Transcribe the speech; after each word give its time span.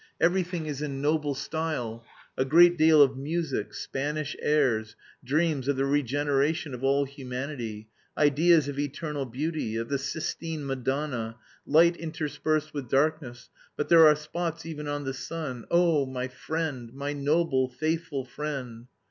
Everything 0.19 0.65
is 0.65 0.81
in 0.81 0.99
noble 0.99 1.35
style; 1.35 2.03
a 2.35 2.43
great 2.43 2.75
deal 2.75 3.03
of 3.03 3.15
music, 3.19 3.71
Spanish 3.75 4.35
airs, 4.41 4.95
dreams 5.23 5.67
of 5.67 5.75
the 5.77 5.85
regeneration 5.85 6.73
of 6.73 6.83
all 6.83 7.05
humanity, 7.05 7.87
ideas 8.17 8.67
of 8.67 8.79
eternal 8.79 9.25
beauty, 9.27 9.75
of 9.75 9.89
the 9.89 9.99
Sistine 9.99 10.65
Madonna, 10.65 11.35
light 11.67 11.95
interspersed 11.97 12.73
with 12.73 12.89
darkness, 12.89 13.51
but 13.77 13.89
there 13.89 14.07
are 14.07 14.15
spots 14.15 14.65
even 14.65 14.87
on 14.87 15.03
the 15.03 15.13
sun! 15.13 15.65
Oh, 15.69 16.07
my 16.07 16.27
friend, 16.27 16.91
my 16.95 17.13
noble, 17.13 17.69
faithful 17.69 18.25
friend! 18.25 18.87